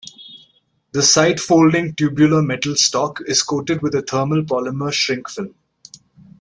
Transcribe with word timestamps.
The 0.93 1.03
side-folding 1.03 1.93
tubular 1.93 2.41
metal 2.41 2.75
stock 2.75 3.19
is 3.27 3.43
coated 3.43 3.83
with 3.83 3.93
a 3.93 4.01
thermal 4.01 4.41
polymer 4.41 4.91
shrink 4.91 5.29
film. 5.29 5.53